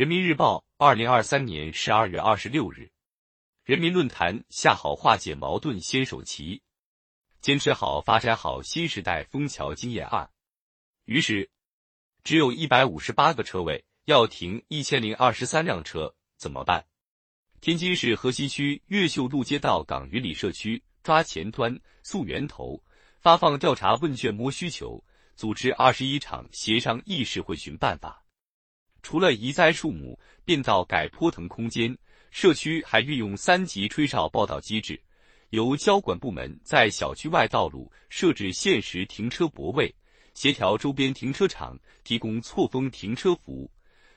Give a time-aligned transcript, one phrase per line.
[0.00, 2.90] 人民日报，二零二三年十二月二十六日，
[3.66, 6.62] 人民论坛下好化解矛盾先手棋，
[7.42, 10.26] 坚持好发展好新时代枫桥经验二。
[11.04, 11.50] 于是，
[12.24, 16.86] 只有一百五十八个车位，要停一千零二十三辆车，怎么办？
[17.60, 22.82] 天津市河西区越秀路街道港云里社区抓前端、溯源头，
[23.20, 25.04] 发放调查问卷摸需求，
[25.36, 28.24] 组织二十一场协商议事会询办法。
[29.02, 31.96] 除了移栽树木、变道改坡腾空间，
[32.30, 35.00] 社区还运用三级吹哨报道机制，
[35.50, 39.94] 由交管部门在小区外道路设置限时停车泊位，
[40.34, 43.70] 协调周边停车场提供错峰停车服务，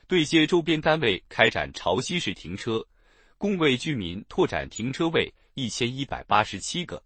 [0.06, 2.86] 对接周边单位开展潮汐式停车，
[3.36, 7.02] 共为居民拓展停车位一千一百八十七个。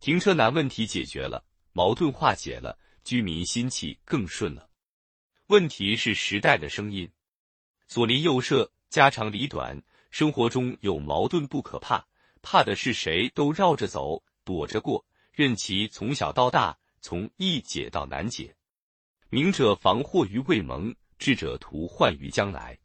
[0.00, 4.68] 停车难问题解决了，矛盾化解了，居民心气更顺了。
[5.52, 7.06] 问题是时代的声音，
[7.86, 12.02] 左邻右舍家长里短，生活中有矛盾不可怕，
[12.40, 18.56] 怕的是谁都绕着走，躲着过，任其从小到大，从易解到难解。
[19.28, 22.78] 明者防祸于未萌，智者图患于将来。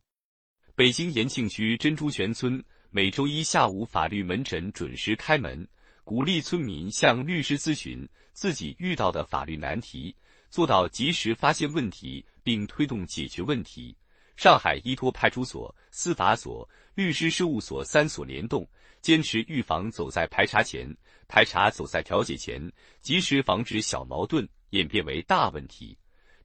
[0.76, 5.66] 北京延庆区珍珠泉村每周一下午法律门诊准时开门，
[6.04, 10.14] 鼓励村民向律师咨询自己遇到的法律难题。
[10.50, 13.96] 做到及时发现问题并推动解决问题。
[14.36, 18.68] 上海依托派出所、司法所、律师事务所三所联动，
[19.02, 20.96] 坚持预防走在排查前，
[21.28, 25.98] 排查走在调解前，及时防止小矛盾演变为大问题。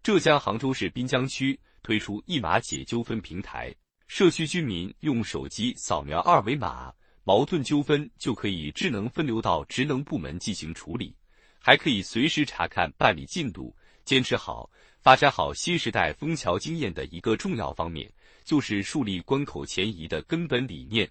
[0.03, 3.75] 浙江杭州市滨江区推出一码解纠纷平台，
[4.09, 6.93] 社区居民用手机扫描二维码，
[7.25, 11.15] 矛盾纠纷就可以智能分流到职能部门进行处理，
[11.59, 13.77] 还可以随时查看办理进度。
[14.05, 14.69] 坚持好、
[15.01, 18.13] 发展好新时代枫桥经验的一个重要方面，
[18.45, 21.09] 就是树立关口前移的根本理念，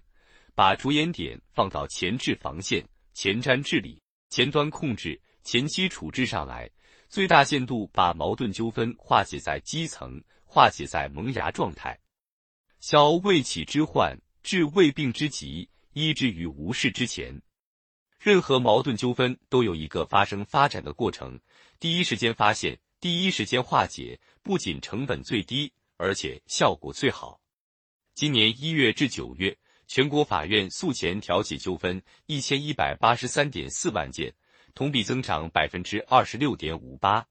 [0.54, 6.70] 把着眼点放到前置防线、前瞻治理、前端控制、前期处置上来，
[7.08, 11.98] 最大限度把矛盾纠纷化解在基层，化解在萌芽状态，
[12.80, 17.40] 消未起之患，治未病之急，医治于无事之前。
[18.22, 21.40] 任何矛盾纠纷都有一个发生发展的过程，
[21.80, 27.40] 第一时间发现，第一时间化解，不仅成本最低，而且效果最好。
[28.14, 34.32] 今年一月至九月，全国法院诉前调解纠纷一千一百八十三点四万件，
[34.72, 37.26] 同比增长百分之二十六点五八，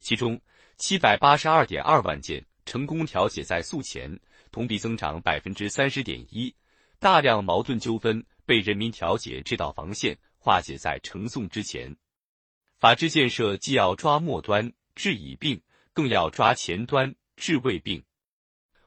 [0.00, 0.38] 其中
[0.76, 4.20] 七百八十二点二万件成功调解在诉前，
[4.52, 6.54] 同比增长百分之三十点一，
[6.98, 8.22] 大量矛盾纠纷。
[8.50, 11.96] 被人民调解这道防线化解在呈送之前，
[12.80, 15.62] 法治建设既要抓末端治已病，
[15.92, 18.02] 更要抓前端治未病。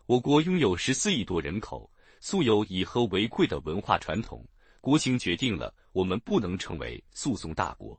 [0.05, 4.45] 我国拥有十四亿多人口，素有以和为贵的文化传统，
[4.81, 7.97] 国情决定了我们不能成为诉讼大国。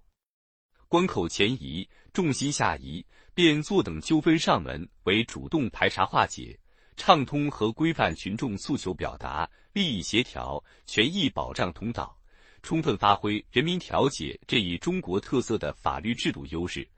[0.86, 3.02] 关口前移，重心下移，
[3.32, 6.60] 便坐等纠纷上门为主动排查化解。
[6.96, 12.16] 畅通和规范群众诉求表达，利益协调，权益保障通道，
[12.62, 16.88] 充分发挥人民调解这一中国特色的法律制度优势，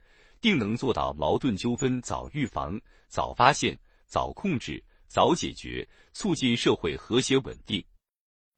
[0.40, 3.76] 定能做到矛盾纠纷早预防、早发现、
[4.06, 7.82] 早控制、早解决，促进社会和谐稳定。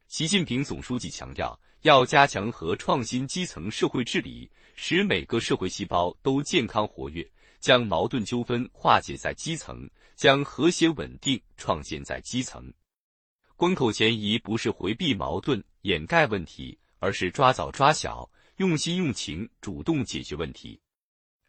[0.08, 7.26] 习近平总书记强调，要加强和创新基层社会治理，使每个社会细胞都健康活跃。
[7.60, 12.74] 将矛盾纠纷化解在基层，将和谐稳定创建在基层。
[13.54, 20.80] 关口前移不是回避矛盾、掩盖问题，而是抓早抓小，用心用情，主动解决问题。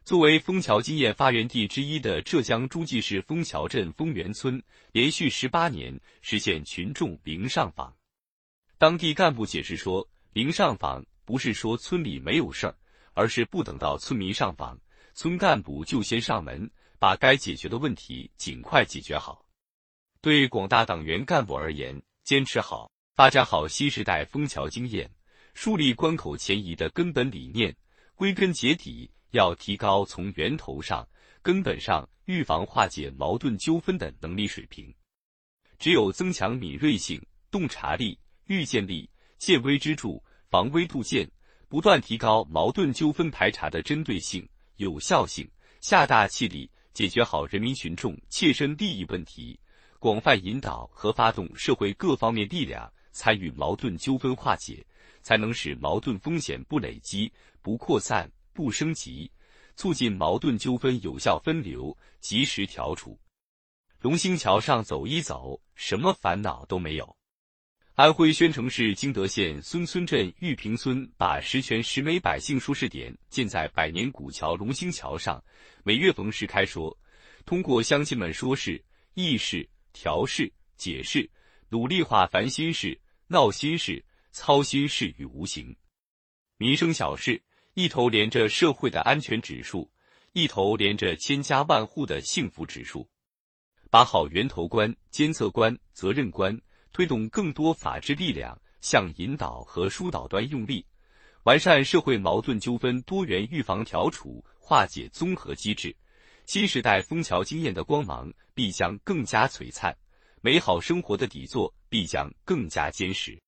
[0.05, 7.91] 作为枫桥经验发源地之一的浙江诸暨市枫桥镇枫园村，连续十八年实现群众零上访。
[8.77, 12.77] 当地干部解释说，零上访不是说村里没有事儿，
[13.15, 14.79] 而是不等到村民上访。
[15.15, 16.69] 村干部就先上门，
[16.99, 19.45] 把该解决的问题尽快解决好。
[20.21, 25.09] 对广大党员干部而言，坚持好、发展好新时代枫桥经验，
[25.53, 27.75] 树立关口前移的根本理念，
[28.15, 31.07] 归根结底要提高从源头上、
[31.41, 34.93] 根本上预防化解矛盾纠纷的能力水平。
[35.77, 41.31] 只有增强敏锐性、洞察力、预见力，见微知著、防微杜渐，
[41.69, 44.45] 不断提高矛盾纠纷排查的针对性。
[44.75, 45.49] 有效性，
[45.81, 49.59] 下大气力解决好人民群众切身利益问题，
[49.99, 54.85] 广泛引导和发动社会各方面力量参与矛盾纠纷化解，
[55.21, 57.31] 才能使矛盾风险不累积、
[57.61, 59.31] 不扩散、不升级，
[59.75, 63.17] 促进矛盾纠纷有效分流、及时调处。
[64.01, 67.15] 龙兴桥上走一走，什么烦恼都没有。
[67.99, 75.43] 安徽宣城市旌德县孙村镇玉屏村把十全十美百姓舒适点建在百年古桥龙兴桥上，
[75.83, 76.97] 每月逢时开说，
[77.45, 78.81] 通过乡亲们说事、
[79.15, 81.29] 议事、调事、解释，
[81.67, 82.97] 努力化烦心事、
[83.27, 84.01] 闹心事、
[84.31, 85.75] 操心事与无形。
[86.55, 87.43] 民生小事
[87.73, 89.91] 一头连着社会的安全指数，
[90.31, 93.05] 一头连着千家万户的幸福指数。
[93.89, 96.57] 把好源头观、监测观、责任观，
[96.91, 100.85] 推动更多法治力量向引导和疏导端用力，
[101.43, 105.95] 完善社会矛盾纠纷多元预防调处化解综合机制，
[106.45, 109.95] 新时代枫桥经验的光芒必将更加璀璨，
[110.41, 113.41] 美好生活的底座必将更加坚实。